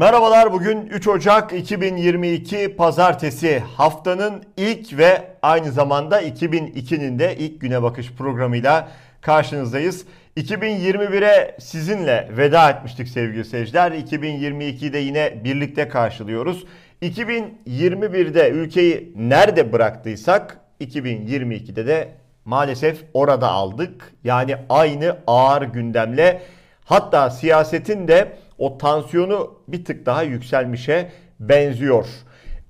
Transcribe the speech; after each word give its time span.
Merhabalar 0.00 0.52
bugün 0.52 0.86
3 0.86 1.08
Ocak 1.08 1.52
2022 1.52 2.76
Pazartesi 2.76 3.58
haftanın 3.58 4.42
ilk 4.56 4.98
ve 4.98 5.22
aynı 5.42 5.72
zamanda 5.72 6.22
2002'nin 6.22 7.18
de 7.18 7.36
ilk 7.36 7.60
güne 7.60 7.82
bakış 7.82 8.12
programıyla 8.12 8.88
karşınızdayız. 9.20 10.04
2021'e 10.36 11.56
sizinle 11.60 12.28
veda 12.36 12.70
etmiştik 12.70 13.08
sevgili 13.08 13.44
seyirciler. 13.44 13.92
2022'de 13.92 14.98
yine 14.98 15.44
birlikte 15.44 15.88
karşılıyoruz. 15.88 16.64
2021'de 17.02 18.50
ülkeyi 18.50 19.12
nerede 19.16 19.72
bıraktıysak 19.72 20.60
2022'de 20.80 21.86
de 21.86 22.08
maalesef 22.44 23.04
orada 23.14 23.48
aldık. 23.48 24.12
Yani 24.24 24.56
aynı 24.68 25.16
ağır 25.26 25.62
gündemle 25.62 26.42
hatta 26.84 27.30
siyasetin 27.30 28.08
de 28.08 28.36
o 28.60 28.78
tansiyonu 28.78 29.54
bir 29.68 29.84
tık 29.84 30.06
daha 30.06 30.22
yükselmişe 30.22 31.10
benziyor. 31.40 32.06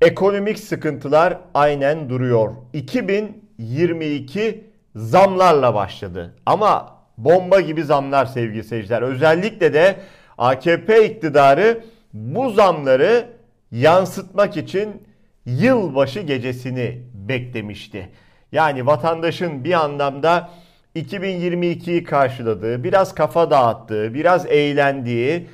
Ekonomik 0.01 0.59
sıkıntılar 0.59 1.39
aynen 1.55 2.09
duruyor. 2.09 2.53
2022 2.73 4.65
zamlarla 4.97 5.75
başladı. 5.75 6.35
Ama 6.47 6.97
bomba 7.19 7.61
gibi 7.61 7.85
zamlar 7.85 8.27
sevgili 8.27 8.65
seyirciler. 8.65 9.03
Özellikle 9.03 9.75
de 9.75 9.97
AKP 10.39 11.07
iktidarı 11.07 11.85
bu 12.13 12.51
zamları 12.51 13.27
yansıtmak 13.73 14.57
için 14.57 15.03
yılbaşı 15.47 16.21
gecesini 16.21 17.03
beklemişti. 17.15 18.09
Yani 18.53 18.87
vatandaşın 18.87 19.65
bir 19.65 19.73
anlamda 19.73 20.51
2022'yi 20.97 22.05
karşıladığı, 22.05 22.85
biraz 22.85 23.15
kafa 23.15 23.51
dağıttığı, 23.51 24.15
biraz 24.15 24.47
eğlendiği 24.47 25.47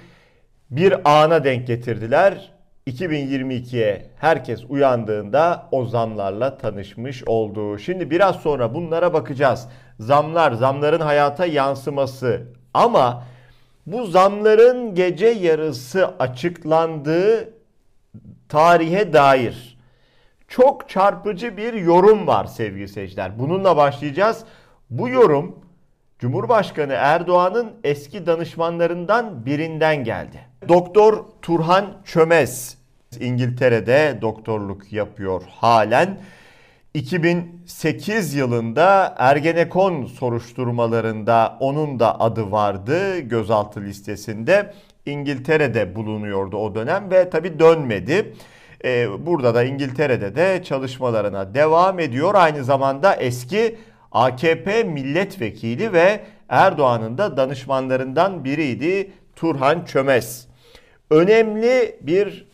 bir 0.70 1.20
ana 1.20 1.45
denk 1.45 1.67
getirdiler. 1.67 2.53
2022'ye 2.86 4.11
herkes 4.17 4.64
uyandığında 4.69 5.69
o 5.72 5.84
zamlarla 5.84 6.59
tanışmış 6.59 7.25
oldu. 7.25 7.78
Şimdi 7.78 8.11
biraz 8.11 8.36
sonra 8.36 8.75
bunlara 8.75 9.12
bakacağız. 9.12 9.69
Zamlar, 10.00 10.53
zamların 10.53 11.00
hayata 11.00 11.47
yansıması 11.47 12.42
ama 12.75 13.25
bu 13.87 14.06
zamların 14.06 14.94
gece 14.94 15.27
yarısı 15.27 16.06
açıklandığı 16.19 17.55
tarihe 18.48 19.12
dair 19.12 19.77
çok 20.48 20.89
çarpıcı 20.89 21.56
bir 21.56 21.72
yorum 21.72 22.27
var 22.27 22.44
sevgili 22.44 22.89
seyirciler. 22.89 23.39
Bununla 23.39 23.77
başlayacağız. 23.77 24.44
Bu 24.91 25.09
yorum 25.09 25.67
Cumhurbaşkanı 26.19 26.92
Erdoğan'ın 26.92 27.72
eski 27.84 28.27
danışmanlarından 28.27 29.47
birinden 29.47 30.05
geldi. 30.05 30.45
Doktor 30.68 31.24
Turhan 31.42 31.86
Çömez 32.04 32.78
İngiltere'de 33.20 34.18
doktorluk 34.22 34.92
yapıyor 34.92 35.42
halen. 35.48 36.20
2008 36.94 38.34
yılında 38.34 39.14
Ergenekon 39.18 40.06
soruşturmalarında 40.06 41.56
onun 41.60 42.00
da 42.00 42.20
adı 42.20 42.50
vardı 42.50 43.18
gözaltı 43.18 43.80
listesinde. 43.80 44.74
İngiltere'de 45.06 45.94
bulunuyordu 45.94 46.56
o 46.56 46.74
dönem 46.74 47.10
ve 47.10 47.30
tabi 47.30 47.58
dönmedi. 47.58 48.34
Ee, 48.84 49.26
burada 49.26 49.54
da 49.54 49.64
İngiltere'de 49.64 50.36
de 50.36 50.62
çalışmalarına 50.64 51.54
devam 51.54 51.98
ediyor. 51.98 52.34
Aynı 52.34 52.64
zamanda 52.64 53.14
eski 53.14 53.78
AKP 54.12 54.82
milletvekili 54.82 55.92
ve 55.92 56.20
Erdoğan'ın 56.48 57.18
da 57.18 57.36
danışmanlarından 57.36 58.44
biriydi 58.44 59.10
Turhan 59.36 59.84
Çömez. 59.84 60.48
Önemli 61.10 61.97
bir 62.00 62.47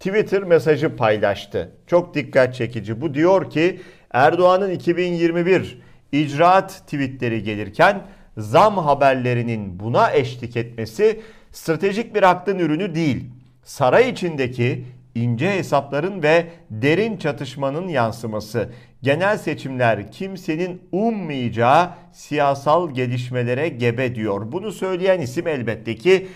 Twitter 0.00 0.42
mesajı 0.42 0.96
paylaştı. 0.96 1.70
Çok 1.86 2.14
dikkat 2.14 2.54
çekici. 2.54 3.00
Bu 3.00 3.14
diyor 3.14 3.50
ki 3.50 3.80
Erdoğan'ın 4.10 4.70
2021 4.70 5.80
icraat 6.12 6.82
tweetleri 6.86 7.42
gelirken 7.42 8.02
zam 8.38 8.78
haberlerinin 8.78 9.80
buna 9.80 10.12
eşlik 10.12 10.56
etmesi 10.56 11.20
stratejik 11.52 12.14
bir 12.14 12.22
aklın 12.22 12.58
ürünü 12.58 12.94
değil. 12.94 13.24
Saray 13.64 14.10
içindeki 14.10 14.84
ince 15.14 15.50
hesapların 15.50 16.22
ve 16.22 16.46
derin 16.70 17.16
çatışmanın 17.16 17.88
yansıması. 17.88 18.70
Genel 19.02 19.38
seçimler 19.38 20.12
kimsenin 20.12 20.82
ummayacağı 20.92 21.90
siyasal 22.12 22.90
gelişmelere 22.90 23.68
gebe 23.68 24.14
diyor. 24.14 24.52
Bunu 24.52 24.72
söyleyen 24.72 25.20
isim 25.20 25.46
elbette 25.46 25.96
ki 25.96 26.28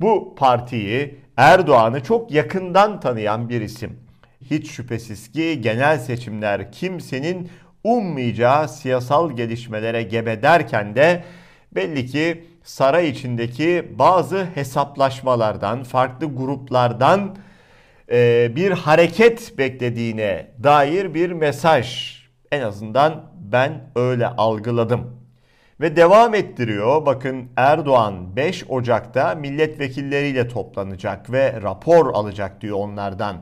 bu 0.00 0.34
partiyi 0.36 1.14
Erdoğan'ı 1.36 2.02
çok 2.02 2.30
yakından 2.30 3.00
tanıyan 3.00 3.48
bir 3.48 3.60
isim. 3.60 3.98
Hiç 4.50 4.70
şüphesiz 4.70 5.32
ki 5.32 5.60
genel 5.60 5.98
seçimler 5.98 6.72
kimsenin 6.72 7.48
ummayacağı 7.84 8.68
siyasal 8.68 9.30
gelişmelere 9.36 10.02
gebe 10.02 10.42
derken 10.42 10.96
de 10.96 11.24
belli 11.74 12.06
ki 12.06 12.44
saray 12.64 13.08
içindeki 13.08 13.92
bazı 13.98 14.44
hesaplaşmalardan, 14.44 15.82
farklı 15.82 16.26
gruplardan 16.36 17.36
bir 18.56 18.70
hareket 18.70 19.58
beklediğine 19.58 20.50
dair 20.62 21.14
bir 21.14 21.32
mesaj. 21.32 22.16
En 22.52 22.60
azından 22.60 23.32
ben 23.52 23.90
öyle 23.96 24.26
algıladım. 24.26 25.22
Ve 25.80 25.96
devam 25.96 26.34
ettiriyor. 26.34 27.06
Bakın 27.06 27.48
Erdoğan 27.56 28.36
5 28.36 28.64
Ocak'ta 28.68 29.34
milletvekilleriyle 29.34 30.48
toplanacak 30.48 31.32
ve 31.32 31.62
rapor 31.62 32.14
alacak 32.14 32.60
diyor 32.60 32.76
onlardan. 32.76 33.36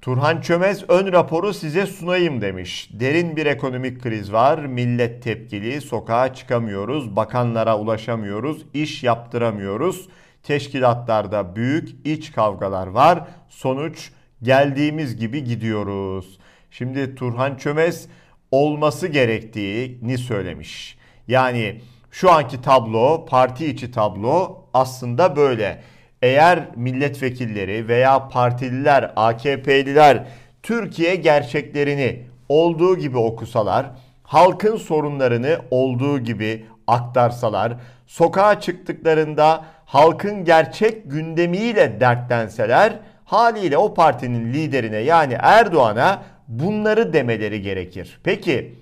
Turhan 0.00 0.40
Çömez 0.40 0.84
ön 0.88 1.12
raporu 1.12 1.54
size 1.54 1.86
sunayım 1.86 2.40
demiş. 2.40 2.90
Derin 2.92 3.36
bir 3.36 3.46
ekonomik 3.46 4.02
kriz 4.02 4.32
var. 4.32 4.58
Millet 4.58 5.22
tepkili, 5.22 5.80
sokağa 5.80 6.34
çıkamıyoruz, 6.34 7.16
bakanlara 7.16 7.78
ulaşamıyoruz, 7.78 8.66
iş 8.74 9.02
yaptıramıyoruz. 9.02 10.08
Teşkilatlarda 10.42 11.56
büyük 11.56 12.06
iç 12.06 12.32
kavgalar 12.32 12.86
var. 12.86 13.24
Sonuç 13.48 14.10
geldiğimiz 14.42 15.16
gibi 15.16 15.44
gidiyoruz. 15.44 16.38
Şimdi 16.70 17.14
Turhan 17.14 17.56
Çömez 17.56 18.08
olması 18.50 19.06
gerektiğini 19.08 20.18
söylemiş. 20.18 20.98
Yani 21.28 21.80
şu 22.10 22.32
anki 22.32 22.62
tablo, 22.62 23.26
parti 23.26 23.66
içi 23.66 23.90
tablo 23.90 24.64
aslında 24.74 25.36
böyle. 25.36 25.82
Eğer 26.22 26.68
milletvekilleri 26.76 27.88
veya 27.88 28.28
partililer, 28.28 29.12
AKP'liler 29.16 30.26
Türkiye 30.62 31.14
gerçeklerini 31.14 32.26
olduğu 32.48 32.98
gibi 32.98 33.18
okusalar, 33.18 33.90
halkın 34.22 34.76
sorunlarını 34.76 35.58
olduğu 35.70 36.18
gibi 36.18 36.64
aktarsalar, 36.86 37.76
sokağa 38.06 38.60
çıktıklarında 38.60 39.64
halkın 39.84 40.44
gerçek 40.44 41.10
gündemiyle 41.10 42.00
dertlenseler 42.00 42.98
haliyle 43.24 43.76
o 43.76 43.94
partinin 43.94 44.52
liderine 44.52 44.96
yani 44.96 45.36
Erdoğan'a 45.40 46.22
bunları 46.48 47.12
demeleri 47.12 47.62
gerekir. 47.62 48.20
Peki 48.24 48.74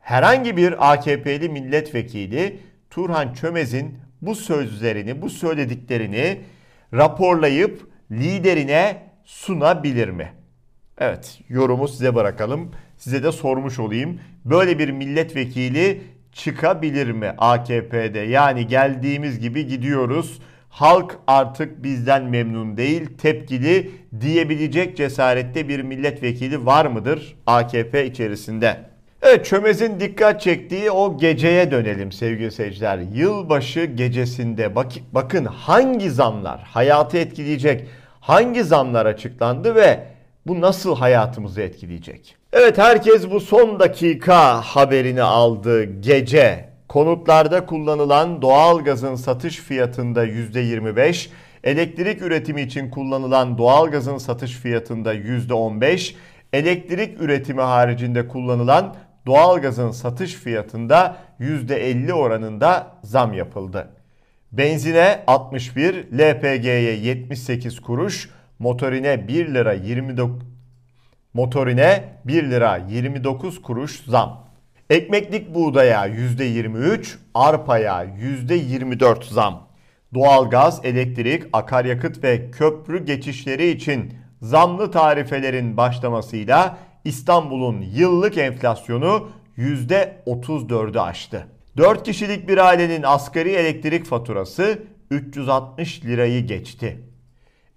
herhangi 0.00 0.56
bir 0.56 0.92
AKP'li 0.92 1.48
milletvekili 1.48 2.60
Turhan 2.90 3.32
Çömez'in 3.32 3.98
bu 4.22 4.34
sözlerini, 4.34 5.22
bu 5.22 5.30
söylediklerini 5.30 6.40
raporlayıp 6.92 7.88
liderine 8.10 9.02
sunabilir 9.24 10.08
mi? 10.08 10.32
Evet, 10.98 11.40
yorumu 11.48 11.88
size 11.88 12.14
bırakalım. 12.14 12.70
Size 12.96 13.22
de 13.22 13.32
sormuş 13.32 13.78
olayım. 13.78 14.20
Böyle 14.44 14.78
bir 14.78 14.90
milletvekili 14.90 16.02
çıkabilir 16.34 17.10
mi 17.10 17.34
AKP'de? 17.38 18.18
Yani 18.18 18.66
geldiğimiz 18.66 19.40
gibi 19.40 19.66
gidiyoruz. 19.66 20.38
Halk 20.68 21.18
artık 21.26 21.82
bizden 21.84 22.24
memnun 22.24 22.76
değil, 22.76 23.06
tepkili 23.18 23.90
diyebilecek 24.20 24.96
cesarette 24.96 25.68
bir 25.68 25.80
milletvekili 25.80 26.66
var 26.66 26.86
mıdır 26.86 27.36
AKP 27.46 28.06
içerisinde? 28.06 28.76
Evet 29.22 29.46
Çömez'in 29.46 30.00
dikkat 30.00 30.40
çektiği 30.40 30.90
o 30.90 31.18
geceye 31.18 31.70
dönelim 31.70 32.12
sevgili 32.12 32.50
seyirciler. 32.50 32.98
Yılbaşı 32.98 33.84
gecesinde 33.84 34.74
bak 34.74 34.92
bakın 35.12 35.44
hangi 35.44 36.10
zamlar 36.10 36.60
hayatı 36.60 37.18
etkileyecek, 37.18 37.88
hangi 38.20 38.64
zamlar 38.64 39.06
açıklandı 39.06 39.74
ve 39.74 40.00
bu 40.46 40.60
nasıl 40.60 40.96
hayatımızı 40.96 41.60
etkileyecek? 41.62 42.36
Evet 42.56 42.78
herkes 42.78 43.30
bu 43.30 43.40
son 43.40 43.80
dakika 43.80 44.60
haberini 44.60 45.22
aldı 45.22 45.84
gece. 45.84 46.68
Konutlarda 46.88 47.66
kullanılan 47.66 48.42
doğal 48.42 48.84
gazın 48.84 49.14
satış 49.14 49.56
fiyatında 49.56 50.26
%25, 50.26 51.28
elektrik 51.64 52.22
üretimi 52.22 52.62
için 52.62 52.90
kullanılan 52.90 53.58
doğal 53.58 53.90
gazın 53.90 54.18
satış 54.18 54.52
fiyatında 54.52 55.14
%15, 55.14 56.14
elektrik 56.52 57.20
üretimi 57.20 57.60
haricinde 57.60 58.28
kullanılan 58.28 58.96
doğalgazın 59.26 59.90
satış 59.90 60.34
fiyatında 60.34 61.16
%50 61.40 62.12
oranında 62.12 62.86
zam 63.02 63.32
yapıldı. 63.32 63.88
Benzine 64.52 65.24
61, 65.26 65.94
LPG'ye 66.18 66.96
78 66.96 67.80
kuruş, 67.80 68.30
motorine 68.58 69.28
1 69.28 69.54
lira 69.54 69.72
29 69.72 70.53
motorine 71.34 72.04
1 72.24 72.50
lira 72.50 72.76
29 72.88 73.62
kuruş 73.62 74.04
zam. 74.06 74.44
Ekmeklik 74.90 75.54
buğdaya 75.54 76.06
%23, 76.06 77.16
arpaya 77.34 78.04
%24 78.04 79.24
zam. 79.24 79.68
Doğalgaz, 80.14 80.80
elektrik, 80.84 81.42
akaryakıt 81.52 82.24
ve 82.24 82.50
köprü 82.50 83.04
geçişleri 83.04 83.68
için 83.68 84.14
zamlı 84.42 84.90
tarifelerin 84.90 85.76
başlamasıyla 85.76 86.78
İstanbul'un 87.04 87.80
yıllık 87.80 88.38
enflasyonu 88.38 89.28
%34'ü 89.58 91.00
aştı. 91.00 91.46
4 91.76 92.02
kişilik 92.04 92.48
bir 92.48 92.58
ailenin 92.58 93.02
asgari 93.02 93.50
elektrik 93.50 94.04
faturası 94.06 94.78
360 95.10 96.04
lirayı 96.04 96.46
geçti. 96.46 97.13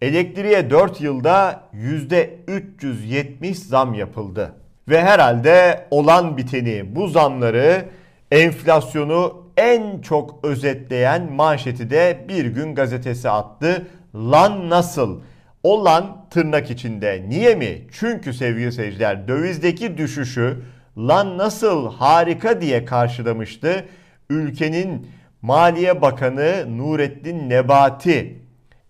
Elektriğe 0.02 0.70
4 0.70 1.02
yılda 1.02 1.64
%370 1.74 3.54
zam 3.54 3.94
yapıldı. 3.94 4.54
Ve 4.90 5.02
herhalde 5.02 5.88
olan 5.92 6.38
biteni 6.38 6.96
bu 6.96 7.08
zamları 7.08 7.86
enflasyonu 8.32 9.48
en 9.58 10.02
çok 10.02 10.46
özetleyen 10.46 11.34
manşeti 11.34 11.90
de 11.90 12.26
bir 12.30 12.46
gün 12.46 12.76
gazetesi 12.76 13.30
attı. 13.30 13.88
Lan 14.16 14.70
nasıl? 14.70 15.22
O 15.64 15.86
lan 15.86 16.26
tırnak 16.30 16.72
içinde. 16.72 17.26
Niye 17.28 17.56
mi? 17.56 17.88
Çünkü 17.92 18.34
sevgili 18.34 18.72
seyirciler 18.72 19.28
dövizdeki 19.28 19.98
düşüşü 19.98 20.58
lan 20.98 21.38
nasıl 21.38 21.94
harika 21.94 22.62
diye 22.62 22.86
karşılamıştı. 22.86 23.86
Ülkenin 24.30 25.08
Maliye 25.42 26.02
Bakanı 26.02 26.78
Nurettin 26.78 27.50
Nebati 27.50 28.47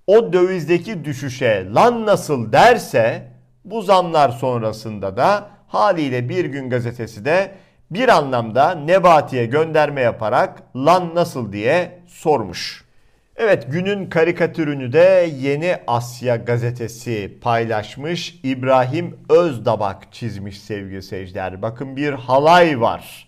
o 0.07 0.33
dövizdeki 0.33 1.05
düşüşe 1.05 1.67
lan 1.75 2.05
nasıl 2.05 2.51
derse 2.51 3.31
bu 3.65 3.81
zamlar 3.81 4.29
sonrasında 4.29 5.17
da 5.17 5.49
haliyle 5.67 6.29
Bir 6.29 6.45
Gün 6.45 6.69
Gazetesi 6.69 7.25
de 7.25 7.51
bir 7.91 8.09
anlamda 8.09 8.75
Nebati'ye 8.75 9.45
gönderme 9.45 10.01
yaparak 10.01 10.63
lan 10.75 11.15
nasıl 11.15 11.53
diye 11.53 11.99
sormuş. 12.07 12.87
Evet 13.35 13.67
günün 13.71 14.09
karikatürünü 14.09 14.93
de 14.93 15.29
Yeni 15.39 15.75
Asya 15.87 16.35
gazetesi 16.35 17.37
paylaşmış. 17.41 18.39
İbrahim 18.43 19.19
Özdabak 19.29 20.13
çizmiş 20.13 20.61
sevgili 20.61 21.01
seyirciler. 21.01 21.61
Bakın 21.61 21.95
bir 21.95 22.13
halay 22.13 22.81
var. 22.81 23.27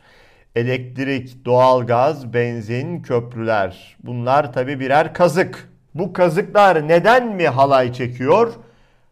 Elektrik, 0.56 1.46
doğalgaz, 1.46 2.34
benzin, 2.34 3.02
köprüler. 3.02 3.98
Bunlar 4.04 4.54
tabi 4.54 4.80
birer 4.80 5.14
kazık. 5.14 5.70
Bu 6.00 6.13
kazıklar 6.13 6.88
neden 6.88 7.28
mi 7.28 7.48
halay 7.48 7.94
çekiyor? 7.94 8.54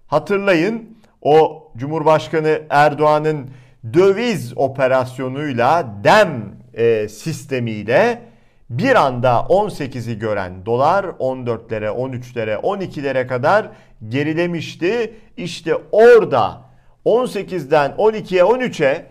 Hatırlayın 0.07 0.97
o 1.21 1.63
Cumhurbaşkanı 1.77 2.61
Erdoğan'ın 2.69 3.49
döviz 3.93 4.53
operasyonuyla 4.57 5.87
dem 6.03 6.55
e, 6.73 7.07
sistemiyle 7.09 8.21
bir 8.69 8.95
anda 8.95 9.29
18'i 9.29 10.19
gören 10.19 10.65
dolar 10.65 11.03
14'lere, 11.03 11.87
13'lere, 11.87 12.55
12'lere 12.55 13.27
kadar 13.27 13.69
gerilemişti. 14.09 15.13
İşte 15.37 15.75
orada 15.91 16.61
18'den 17.05 17.91
12'ye, 17.91 18.41
13'e 18.41 19.05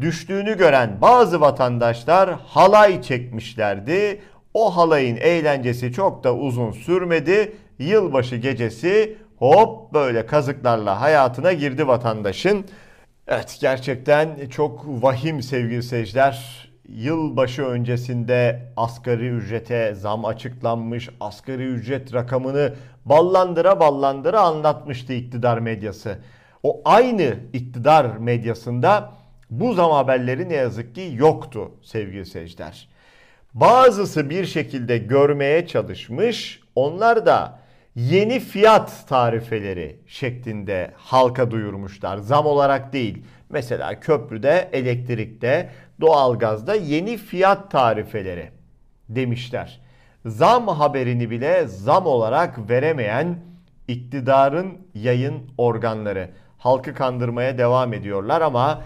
düştüğünü 0.00 0.58
gören 0.58 0.90
bazı 1.00 1.40
vatandaşlar 1.40 2.30
halay 2.46 3.02
çekmişlerdi. 3.02 4.20
O 4.58 4.76
halayın 4.76 5.16
eğlencesi 5.16 5.92
çok 5.92 6.24
da 6.24 6.34
uzun 6.34 6.72
sürmedi. 6.72 7.56
Yılbaşı 7.78 8.36
gecesi 8.36 9.16
hop 9.36 9.94
böyle 9.94 10.26
kazıklarla 10.26 11.00
hayatına 11.00 11.52
girdi 11.52 11.88
vatandaşın. 11.88 12.64
Evet 13.26 13.58
gerçekten 13.60 14.48
çok 14.50 14.84
vahim 14.86 15.42
sevgili 15.42 15.82
seyirciler. 15.82 16.68
Yılbaşı 16.88 17.62
öncesinde 17.62 18.62
asgari 18.76 19.28
ücrete 19.28 19.94
zam 19.94 20.24
açıklanmış. 20.24 21.08
Asgari 21.20 21.64
ücret 21.64 22.14
rakamını 22.14 22.74
ballandıra 23.04 23.80
ballandıra 23.80 24.40
anlatmıştı 24.40 25.12
iktidar 25.12 25.58
medyası. 25.58 26.18
O 26.62 26.80
aynı 26.84 27.34
iktidar 27.52 28.16
medyasında 28.16 29.12
bu 29.50 29.74
zam 29.74 29.90
haberleri 29.90 30.48
ne 30.48 30.54
yazık 30.54 30.94
ki 30.94 31.10
yoktu 31.14 31.70
sevgili 31.82 32.26
seyirciler. 32.26 32.97
Bazısı 33.54 34.30
bir 34.30 34.46
şekilde 34.46 34.98
görmeye 34.98 35.66
çalışmış. 35.66 36.60
Onlar 36.74 37.26
da 37.26 37.58
yeni 37.94 38.40
fiyat 38.40 39.08
tarifeleri 39.08 40.00
şeklinde 40.06 40.90
halka 40.96 41.50
duyurmuşlar. 41.50 42.18
Zam 42.18 42.46
olarak 42.46 42.92
değil. 42.92 43.24
Mesela 43.50 44.00
köprüde, 44.00 44.68
elektrikte, 44.72 45.70
doğalgazda 46.00 46.74
yeni 46.74 47.16
fiyat 47.16 47.70
tarifeleri 47.70 48.50
demişler. 49.08 49.80
Zam 50.26 50.68
haberini 50.68 51.30
bile 51.30 51.66
zam 51.66 52.06
olarak 52.06 52.70
veremeyen 52.70 53.38
iktidarın 53.88 54.78
yayın 54.94 55.50
organları 55.58 56.30
halkı 56.58 56.94
kandırmaya 56.94 57.58
devam 57.58 57.92
ediyorlar 57.92 58.40
ama 58.40 58.82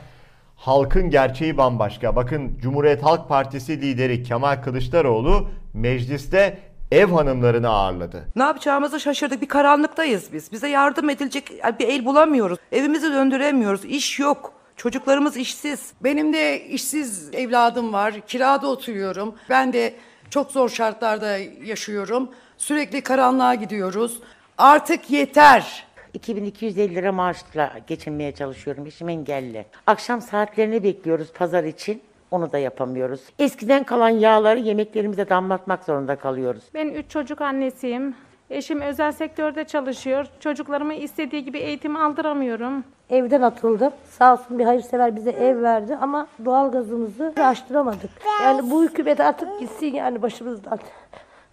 halkın 0.62 1.10
gerçeği 1.10 1.56
bambaşka. 1.56 2.16
Bakın 2.16 2.58
Cumhuriyet 2.60 3.02
Halk 3.02 3.28
Partisi 3.28 3.80
lideri 3.80 4.22
Kemal 4.22 4.62
Kılıçdaroğlu 4.62 5.48
mecliste 5.74 6.58
ev 6.92 7.06
hanımlarını 7.06 7.68
ağırladı. 7.68 8.24
Ne 8.36 8.42
yapacağımızı 8.42 9.00
şaşırdık. 9.00 9.42
Bir 9.42 9.48
karanlıktayız 9.48 10.32
biz. 10.32 10.52
Bize 10.52 10.68
yardım 10.68 11.10
edilecek 11.10 11.50
bir 11.78 11.88
el 11.88 12.04
bulamıyoruz. 12.04 12.58
Evimizi 12.72 13.12
döndüremiyoruz. 13.12 13.84
İş 13.84 14.18
yok. 14.18 14.52
Çocuklarımız 14.76 15.36
işsiz. 15.36 15.92
Benim 16.04 16.32
de 16.32 16.66
işsiz 16.66 17.34
evladım 17.34 17.92
var. 17.92 18.14
Kirada 18.26 18.66
oturuyorum. 18.66 19.34
Ben 19.50 19.72
de 19.72 19.94
çok 20.30 20.50
zor 20.50 20.68
şartlarda 20.68 21.38
yaşıyorum. 21.64 22.30
Sürekli 22.58 23.00
karanlığa 23.00 23.54
gidiyoruz. 23.54 24.18
Artık 24.58 25.10
yeter. 25.10 25.86
2250 26.14 26.94
lira 26.94 27.12
maaşla 27.12 27.72
geçinmeye 27.86 28.32
çalışıyorum. 28.32 28.86
Eşim 28.86 29.08
engelli. 29.08 29.66
Akşam 29.86 30.20
saatlerini 30.20 30.82
bekliyoruz 30.82 31.32
pazar 31.32 31.64
için. 31.64 32.02
Onu 32.30 32.52
da 32.52 32.58
yapamıyoruz. 32.58 33.20
Eskiden 33.38 33.84
kalan 33.84 34.08
yağları 34.08 34.58
yemeklerimize 34.58 35.28
damlatmak 35.28 35.84
zorunda 35.84 36.16
kalıyoruz. 36.16 36.62
Ben 36.74 36.88
üç 36.88 37.10
çocuk 37.10 37.40
annesiyim. 37.40 38.14
Eşim 38.50 38.80
özel 38.80 39.12
sektörde 39.12 39.64
çalışıyor. 39.64 40.26
Çocuklarımı 40.40 40.94
istediği 40.94 41.44
gibi 41.44 41.58
eğitim 41.58 41.96
aldıramıyorum. 41.96 42.84
Evden 43.10 43.42
atıldım. 43.42 43.92
Sağ 44.04 44.32
olsun 44.32 44.58
bir 44.58 44.64
hayırsever 44.64 45.16
bize 45.16 45.30
ev 45.30 45.62
verdi 45.62 45.96
ama 46.00 46.26
doğalgazımızı 46.44 47.32
açtıramadık. 47.36 48.10
Yani 48.42 48.70
bu 48.70 48.84
hükümet 48.84 49.20
artık 49.20 49.60
gitsin 49.60 49.86
yani 49.86 50.22
başımızdan. 50.22 50.78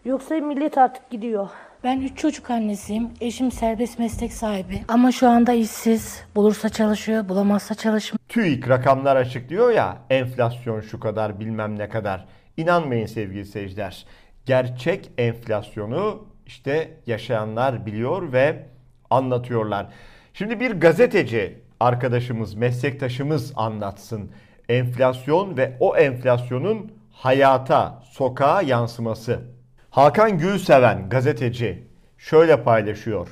Yoksa 0.06 0.36
millet 0.36 0.78
artık 0.78 1.10
gidiyor. 1.10 1.50
Ben 1.84 2.02
üç 2.02 2.18
çocuk 2.18 2.50
annesiyim. 2.52 3.10
Eşim 3.22 3.52
serbest 3.52 4.00
meslek 4.00 4.34
sahibi. 4.34 4.82
Ama 4.88 5.12
şu 5.12 5.30
anda 5.30 5.54
işsiz. 5.54 6.24
Bulursa 6.36 6.70
çalışıyor, 6.70 7.30
bulamazsa 7.30 7.76
çalışmıyor. 7.76 8.20
TÜİK 8.30 8.70
rakamlar 8.70 9.16
açıklıyor 9.16 9.72
ya 9.72 9.98
enflasyon 10.10 10.82
şu 10.82 11.00
kadar 11.00 11.40
bilmem 11.40 11.80
ne 11.80 11.90
kadar. 11.90 12.26
İnanmayın 12.58 13.06
sevgili 13.06 13.46
seyirciler. 13.46 14.06
Gerçek 14.46 15.12
enflasyonu 15.18 16.28
işte 16.46 16.98
yaşayanlar 17.06 17.86
biliyor 17.86 18.34
ve 18.34 18.66
anlatıyorlar. 19.10 19.88
Şimdi 20.34 20.60
bir 20.60 20.72
gazeteci 20.72 21.58
arkadaşımız, 21.80 22.54
meslektaşımız 22.54 23.54
anlatsın. 23.56 24.32
Enflasyon 24.70 25.58
ve 25.58 25.78
o 25.80 25.98
enflasyonun 25.98 26.92
hayata, 27.12 28.04
sokağa 28.12 28.62
yansıması. 28.62 29.59
Hakan 30.00 30.38
Gülseven 30.38 31.10
gazeteci 31.10 31.84
şöyle 32.18 32.64
paylaşıyor. 32.64 33.28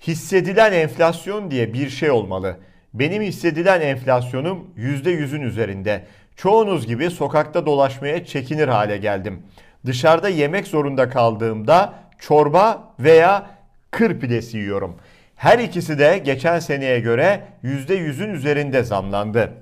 Hissedilen 0.00 0.72
enflasyon 0.72 1.50
diye 1.50 1.74
bir 1.74 1.90
şey 1.90 2.10
olmalı. 2.10 2.56
Benim 2.94 3.22
hissedilen 3.22 3.80
enflasyonum 3.80 4.70
%100'ün 4.76 5.40
üzerinde. 5.40 6.04
Çoğunuz 6.36 6.86
gibi 6.86 7.10
sokakta 7.10 7.66
dolaşmaya 7.66 8.24
çekinir 8.24 8.68
hale 8.68 8.96
geldim. 8.96 9.42
Dışarıda 9.86 10.28
yemek 10.28 10.66
zorunda 10.66 11.08
kaldığımda 11.08 11.94
çorba 12.18 12.94
veya 12.98 13.46
kır 13.90 14.20
pidesi 14.20 14.58
yiyorum. 14.58 14.96
Her 15.36 15.58
ikisi 15.58 15.98
de 15.98 16.18
geçen 16.18 16.58
seneye 16.58 17.00
göre 17.00 17.40
%100'ün 17.64 18.34
üzerinde 18.34 18.82
zamlandı. 18.82 19.52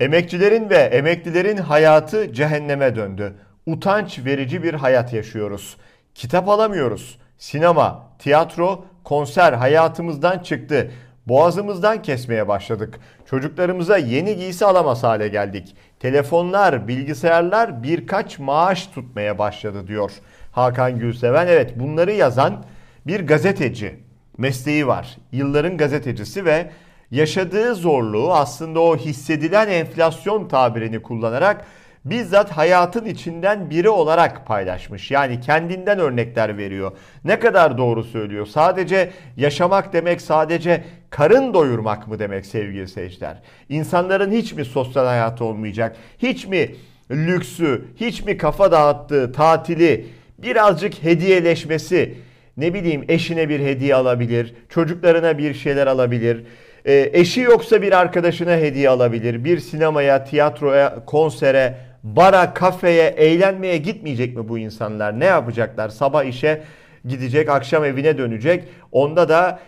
Emekçilerin 0.00 0.70
ve 0.70 0.76
emeklilerin 0.76 1.56
hayatı 1.56 2.32
cehenneme 2.32 2.96
döndü. 2.96 3.34
Utanç 3.66 4.20
verici 4.24 4.62
bir 4.62 4.74
hayat 4.74 5.12
yaşıyoruz. 5.12 5.76
Kitap 6.14 6.48
alamıyoruz. 6.48 7.18
Sinema, 7.38 8.08
tiyatro, 8.18 8.84
konser 9.04 9.52
hayatımızdan 9.52 10.38
çıktı. 10.38 10.90
Boğazımızdan 11.26 12.02
kesmeye 12.02 12.48
başladık. 12.48 13.00
Çocuklarımıza 13.26 13.96
yeni 13.96 14.36
giysi 14.36 14.66
alamaz 14.66 15.02
hale 15.02 15.28
geldik. 15.28 15.76
Telefonlar, 16.00 16.88
bilgisayarlar 16.88 17.82
birkaç 17.82 18.38
maaş 18.38 18.86
tutmaya 18.86 19.38
başladı 19.38 19.86
diyor. 19.86 20.12
Hakan 20.52 20.98
Gülseven. 20.98 21.46
Evet 21.46 21.80
bunları 21.80 22.12
yazan 22.12 22.64
bir 23.06 23.26
gazeteci 23.26 23.96
mesleği 24.38 24.86
var. 24.86 25.16
Yılların 25.32 25.76
gazetecisi 25.76 26.44
ve 26.44 26.70
yaşadığı 27.10 27.74
zorluğu 27.74 28.34
aslında 28.34 28.80
o 28.80 28.96
hissedilen 28.96 29.68
enflasyon 29.68 30.48
tabirini 30.48 31.02
kullanarak 31.02 31.64
bizzat 32.04 32.50
hayatın 32.50 33.04
içinden 33.04 33.70
biri 33.70 33.88
olarak 33.88 34.46
paylaşmış. 34.46 35.10
Yani 35.10 35.40
kendinden 35.40 35.98
örnekler 35.98 36.58
veriyor. 36.58 36.92
Ne 37.24 37.38
kadar 37.38 37.78
doğru 37.78 38.04
söylüyor. 38.04 38.46
Sadece 38.46 39.10
yaşamak 39.36 39.92
demek 39.92 40.20
sadece 40.20 40.84
karın 41.10 41.54
doyurmak 41.54 42.08
mı 42.08 42.18
demek 42.18 42.46
sevgili 42.46 42.88
seyirciler? 42.88 43.42
İnsanların 43.68 44.32
hiç 44.32 44.52
mi 44.52 44.64
sosyal 44.64 45.06
hayatı 45.06 45.44
olmayacak? 45.44 45.96
Hiç 46.18 46.46
mi 46.46 46.70
lüksü, 47.10 47.84
hiç 47.96 48.24
mi 48.24 48.36
kafa 48.36 48.72
dağıttığı 48.72 49.32
tatili, 49.32 50.06
birazcık 50.38 51.02
hediyeleşmesi, 51.02 52.14
ne 52.56 52.74
bileyim 52.74 53.04
eşine 53.08 53.48
bir 53.48 53.60
hediye 53.60 53.94
alabilir, 53.94 54.54
çocuklarına 54.68 55.38
bir 55.38 55.54
şeyler 55.54 55.86
alabilir. 55.86 56.44
E, 56.84 57.10
eşi 57.12 57.40
yoksa 57.40 57.82
bir 57.82 57.92
arkadaşına 57.92 58.56
hediye 58.56 58.88
alabilir. 58.88 59.44
Bir 59.44 59.58
sinemaya, 59.58 60.24
tiyatroya, 60.24 61.04
konsere, 61.06 61.74
bara, 62.02 62.54
kafeye, 62.54 63.08
eğlenmeye 63.08 63.76
gitmeyecek 63.78 64.36
mi 64.36 64.48
bu 64.48 64.58
insanlar? 64.58 65.20
Ne 65.20 65.24
yapacaklar? 65.24 65.88
Sabah 65.88 66.24
işe 66.24 66.62
gidecek, 67.04 67.48
akşam 67.48 67.84
evine 67.84 68.18
dönecek. 68.18 68.64
Onda 68.92 69.28
da 69.28 69.58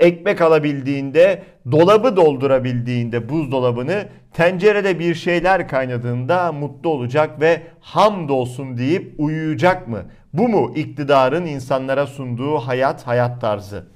ekmek 0.00 0.40
alabildiğinde, 0.40 1.42
dolabı 1.72 2.16
doldurabildiğinde 2.16 3.28
buzdolabını, 3.28 4.08
tencerede 4.32 4.98
bir 4.98 5.14
şeyler 5.14 5.68
kaynadığında 5.68 6.52
mutlu 6.52 6.90
olacak 6.90 7.40
ve 7.40 7.62
hamdolsun 7.80 8.78
deyip 8.78 9.14
uyuyacak 9.18 9.88
mı? 9.88 10.02
Bu 10.32 10.48
mu 10.48 10.72
iktidarın 10.76 11.46
insanlara 11.46 12.06
sunduğu 12.06 12.58
hayat, 12.58 13.06
hayat 13.06 13.40
tarzı? 13.40 13.86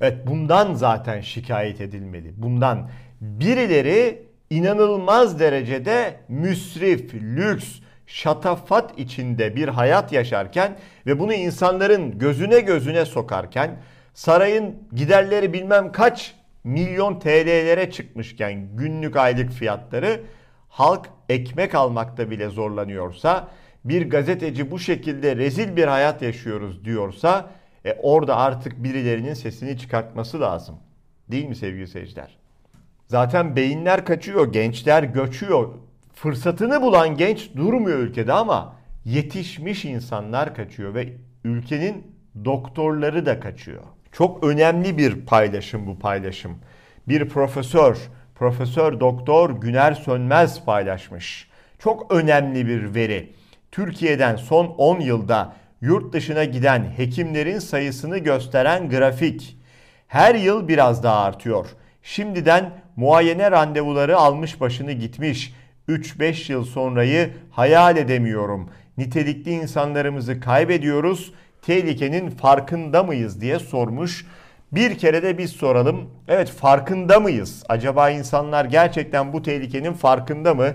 Evet 0.00 0.26
bundan 0.26 0.74
zaten 0.74 1.20
şikayet 1.20 1.80
edilmeli. 1.80 2.34
Bundan 2.36 2.88
birileri 3.20 4.22
inanılmaz 4.50 5.40
derecede 5.40 6.16
müsrif, 6.28 7.14
lüks, 7.14 7.80
şatafat 8.06 8.98
içinde 8.98 9.56
bir 9.56 9.68
hayat 9.68 10.12
yaşarken 10.12 10.78
ve 11.06 11.18
bunu 11.18 11.34
insanların 11.34 12.18
gözüne 12.18 12.60
gözüne 12.60 13.04
sokarken 13.04 13.76
sarayın 14.14 14.74
giderleri 14.92 15.52
bilmem 15.52 15.92
kaç 15.92 16.34
milyon 16.64 17.18
TL'lere 17.18 17.90
çıkmışken 17.90 18.76
günlük 18.76 19.16
aylık 19.16 19.50
fiyatları 19.50 20.20
halk 20.68 21.10
ekmek 21.28 21.74
almakta 21.74 22.30
bile 22.30 22.48
zorlanıyorsa 22.48 23.48
bir 23.84 24.10
gazeteci 24.10 24.70
bu 24.70 24.78
şekilde 24.78 25.36
rezil 25.36 25.76
bir 25.76 25.86
hayat 25.86 26.22
yaşıyoruz 26.22 26.84
diyorsa 26.84 27.50
e, 27.84 27.92
orada 27.92 28.36
artık 28.36 28.84
birilerinin 28.84 29.34
sesini 29.34 29.78
çıkartması 29.78 30.40
lazım. 30.40 30.76
Değil 31.28 31.48
mi 31.48 31.56
sevgili 31.56 31.86
seyirciler? 31.86 32.43
Zaten 33.06 33.56
beyinler 33.56 34.04
kaçıyor, 34.04 34.52
gençler 34.52 35.02
göçüyor. 35.02 35.68
Fırsatını 36.14 36.82
bulan 36.82 37.16
genç 37.16 37.50
durmuyor 37.56 37.98
ülkede 37.98 38.32
ama 38.32 38.76
yetişmiş 39.04 39.84
insanlar 39.84 40.54
kaçıyor 40.54 40.94
ve 40.94 41.12
ülkenin 41.44 42.14
doktorları 42.44 43.26
da 43.26 43.40
kaçıyor. 43.40 43.82
Çok 44.12 44.44
önemli 44.44 44.98
bir 44.98 45.26
paylaşım 45.26 45.86
bu 45.86 45.98
paylaşım. 45.98 46.58
Bir 47.08 47.28
profesör, 47.28 47.98
Profesör 48.34 49.00
Doktor 49.00 49.50
Güner 49.50 49.92
Sönmez 49.92 50.64
paylaşmış. 50.64 51.48
Çok 51.78 52.12
önemli 52.12 52.66
bir 52.66 52.94
veri. 52.94 53.32
Türkiye'den 53.72 54.36
son 54.36 54.66
10 54.66 55.00
yılda 55.00 55.52
yurt 55.80 56.12
dışına 56.12 56.44
giden 56.44 56.92
hekimlerin 56.96 57.58
sayısını 57.58 58.18
gösteren 58.18 58.88
grafik. 58.88 59.58
Her 60.08 60.34
yıl 60.34 60.68
biraz 60.68 61.02
daha 61.02 61.24
artıyor. 61.24 61.66
Şimdiden 62.02 62.70
muayene 62.96 63.50
randevuları 63.50 64.16
almış 64.16 64.60
başını 64.60 64.92
gitmiş. 64.92 65.54
3-5 65.88 66.52
yıl 66.52 66.64
sonrayı 66.64 67.30
hayal 67.50 67.96
edemiyorum. 67.96 68.70
Nitelikli 68.98 69.50
insanlarımızı 69.50 70.40
kaybediyoruz. 70.40 71.32
Tehlikenin 71.62 72.30
farkında 72.30 73.02
mıyız 73.02 73.40
diye 73.40 73.58
sormuş. 73.58 74.26
Bir 74.72 74.98
kere 74.98 75.22
de 75.22 75.38
biz 75.38 75.50
soralım. 75.50 76.10
Evet 76.28 76.48
farkında 76.48 77.20
mıyız? 77.20 77.64
Acaba 77.68 78.10
insanlar 78.10 78.64
gerçekten 78.64 79.32
bu 79.32 79.42
tehlikenin 79.42 79.92
farkında 79.92 80.54
mı? 80.54 80.66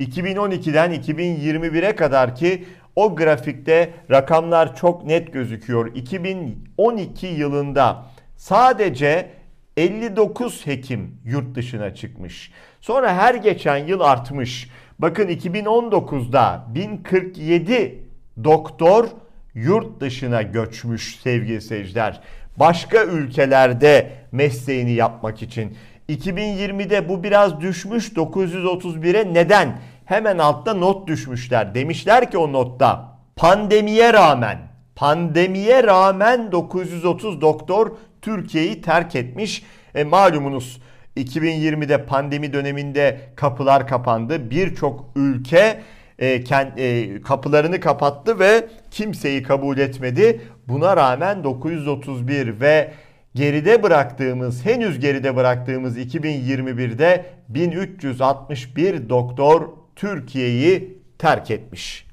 2012'den 0.00 0.94
2021'e 0.94 1.96
kadar 1.96 2.34
ki 2.34 2.64
o 2.96 3.16
grafikte 3.16 3.90
rakamlar 4.10 4.76
çok 4.76 5.04
net 5.04 5.32
gözüküyor. 5.32 5.94
2012 5.94 7.26
yılında 7.26 8.04
sadece 8.36 9.30
59 9.76 10.66
hekim 10.66 11.20
yurt 11.24 11.54
dışına 11.54 11.94
çıkmış. 11.94 12.52
Sonra 12.80 13.14
her 13.14 13.34
geçen 13.34 13.76
yıl 13.76 14.00
artmış. 14.00 14.70
Bakın 14.98 15.28
2019'da 15.28 16.66
1047 16.74 18.04
doktor 18.44 19.08
yurt 19.54 20.00
dışına 20.00 20.42
göçmüş 20.42 21.16
sevgili 21.22 21.60
seyirciler. 21.60 22.20
Başka 22.56 23.04
ülkelerde 23.04 24.12
mesleğini 24.32 24.92
yapmak 24.92 25.42
için. 25.42 25.76
2020'de 26.08 27.08
bu 27.08 27.22
biraz 27.22 27.60
düşmüş 27.60 28.12
931'e 28.12 29.34
neden? 29.34 29.78
Hemen 30.04 30.38
altta 30.38 30.74
not 30.74 31.08
düşmüşler. 31.08 31.74
Demişler 31.74 32.30
ki 32.30 32.38
o 32.38 32.52
notta 32.52 33.18
pandemiye 33.36 34.12
rağmen 34.12 34.58
pandemiye 34.96 35.82
rağmen 35.82 36.52
930 36.52 37.40
doktor 37.40 37.90
Türkiye'yi 38.26 38.82
terk 38.82 39.16
etmiş. 39.16 39.62
E, 39.94 40.04
malumunuz 40.04 40.80
2020'de 41.16 42.04
pandemi 42.04 42.52
döneminde 42.52 43.20
kapılar 43.36 43.86
kapandı. 43.86 44.50
Birçok 44.50 45.04
ülke 45.16 45.80
e, 46.18 46.44
kend, 46.44 46.78
e, 46.78 47.22
kapılarını 47.22 47.80
kapattı 47.80 48.38
ve 48.38 48.66
kimseyi 48.90 49.42
kabul 49.42 49.78
etmedi. 49.78 50.40
Buna 50.68 50.96
rağmen 50.96 51.44
931 51.44 52.60
ve 52.60 52.92
geride 53.34 53.82
bıraktığımız, 53.82 54.66
henüz 54.66 55.00
geride 55.00 55.36
bıraktığımız 55.36 55.98
2021'de 55.98 57.26
1361 57.48 59.08
doktor 59.08 59.68
Türkiye'yi 59.96 60.98
terk 61.18 61.50
etmiş. 61.50 62.06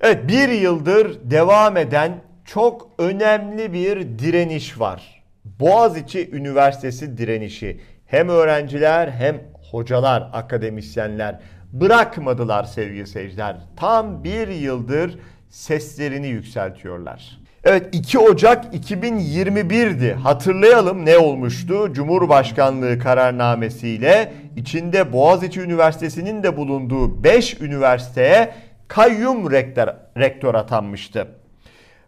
Evet 0.00 0.28
bir 0.28 0.48
yıldır 0.48 1.30
devam 1.30 1.76
eden 1.76 2.12
çok 2.44 2.88
önemli 2.98 3.72
bir 3.72 4.18
direniş 4.18 4.80
var. 4.80 5.15
Boğaziçi 5.60 6.30
Üniversitesi 6.32 7.18
direnişi. 7.18 7.80
Hem 8.06 8.28
öğrenciler 8.28 9.08
hem 9.08 9.40
hocalar, 9.70 10.30
akademisyenler 10.32 11.40
bırakmadılar 11.72 12.64
sevgili 12.64 13.06
seyirciler. 13.06 13.56
Tam 13.76 14.24
bir 14.24 14.48
yıldır 14.48 15.18
seslerini 15.48 16.26
yükseltiyorlar. 16.26 17.38
Evet 17.64 17.88
2 17.92 18.18
Ocak 18.18 18.74
2021'di. 18.74 20.12
Hatırlayalım 20.12 21.04
ne 21.04 21.18
olmuştu? 21.18 21.92
Cumhurbaşkanlığı 21.92 22.98
kararnamesiyle 22.98 24.32
içinde 24.56 25.12
Boğaziçi 25.12 25.60
Üniversitesi'nin 25.60 26.42
de 26.42 26.56
bulunduğu 26.56 27.24
5 27.24 27.60
üniversiteye 27.60 28.54
kayyum 28.88 29.50
rektör, 29.50 29.88
rektör 30.16 30.54
atanmıştı. 30.54 31.28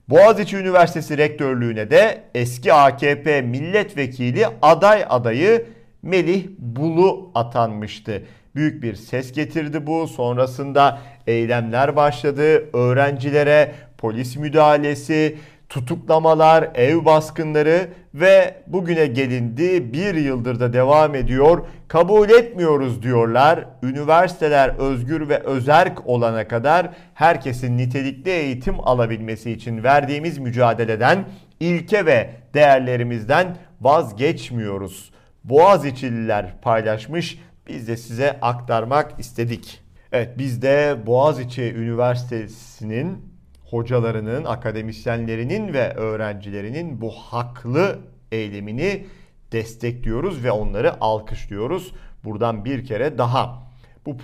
Boğaziçi 0.09 0.57
Üniversitesi 0.57 1.19
rektörlüğüne 1.19 1.91
de 1.91 2.23
eski 2.35 2.73
AKP 2.73 3.43
milletvekili 3.43 4.47
aday 4.63 5.07
adayı 5.09 5.67
Melih 6.03 6.47
Bulu 6.59 7.31
atanmıştı. 7.35 8.23
Büyük 8.55 8.83
bir 8.83 8.95
ses 8.95 9.33
getirdi 9.33 9.87
bu. 9.87 10.07
Sonrasında 10.09 10.99
eylemler 11.27 11.97
başladı. 11.97 12.77
Öğrencilere 12.77 13.73
polis 13.99 14.37
müdahalesi, 14.37 15.37
tutuklamalar, 15.69 16.71
ev 16.75 17.05
baskınları 17.05 17.89
ve 18.15 18.63
bugüne 18.67 19.07
gelindi 19.07 19.93
bir 19.93 20.15
yıldır 20.15 20.61
da 20.61 20.73
devam 20.73 21.15
ediyor. 21.15 21.67
Kabul 21.89 22.31
etmiyoruz 22.31 23.03
diyorlar. 23.03 23.65
Üniversiteler 23.83 24.69
özgür 24.79 25.29
ve 25.29 25.39
özerk 25.39 26.07
olana 26.07 26.49
kadar 26.49 26.91
herkesin 27.15 27.79
nitelikli 27.79 28.31
eğitim 28.31 28.81
alabilmesi 28.81 29.51
için 29.51 29.85
verdiğimiz 29.85 30.39
mücadeleden 30.39 31.25
ilke 31.61 32.07
ve 32.07 32.31
değerlerimizden 32.55 33.57
vazgeçmiyoruz. 33.81 35.11
Boğaziçi'liler 35.45 36.61
paylaşmış. 36.63 37.39
Biz 37.69 37.89
de 37.89 37.97
size 37.97 38.39
aktarmak 38.43 39.21
istedik. 39.21 39.81
Evet 40.13 40.39
biz 40.39 40.63
de 40.63 40.97
Boğaziçi 41.07 41.63
Üniversitesi'nin 41.63 43.38
hocalarının, 43.71 44.45
akademisyenlerinin 44.45 45.73
ve 45.73 45.95
öğrencilerinin 45.95 47.01
bu 47.01 47.11
haklı 47.11 47.99
eylemini 48.33 49.07
destekliyoruz 49.53 50.45
ve 50.45 50.51
onları 50.51 51.01
alkışlıyoruz. 51.01 51.93
Buradan 52.25 52.65
bir 52.65 52.85
kere 52.85 53.19
daha 53.19 53.63
bu 54.07 54.19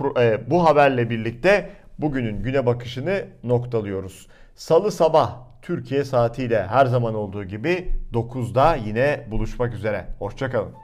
bu 0.51 0.65
haberle 0.65 1.11
birlikte 1.11 1.71
bugünün 1.99 2.43
güne 2.43 2.67
bakışını 2.67 3.25
noktalıyoruz. 3.45 4.27
Salı 4.55 4.93
sabah 4.93 5.39
Türkiye 5.63 6.05
saatiyle 6.05 6.67
her 6.67 6.87
zaman 6.87 7.15
olduğu 7.15 7.45
gibi 7.45 7.89
9'da 8.13 8.75
yine 8.75 9.27
buluşmak 9.31 9.75
üzere. 9.75 10.07
Hoşçakalın. 10.19 10.84